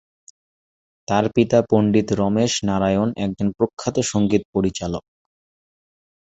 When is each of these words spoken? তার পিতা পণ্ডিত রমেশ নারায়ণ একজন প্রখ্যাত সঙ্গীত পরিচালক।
তার 1.07 1.25
পিতা 1.35 1.59
পণ্ডিত 1.69 2.07
রমেশ 2.13 2.53
নারায়ণ 2.63 3.09
একজন 3.17 3.47
প্রখ্যাত 3.51 3.95
সঙ্গীত 4.11 4.43
পরিচালক। 4.53 5.03